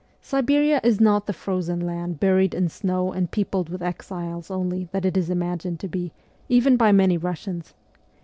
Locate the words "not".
0.99-1.27